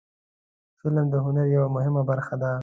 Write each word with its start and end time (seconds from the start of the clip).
فلم 0.79 1.05
د 1.13 1.15
هنر 1.25 1.45
یوه 1.55 1.67
مهمه 1.75 2.01
برخه 2.09 2.35
ده 2.41 2.51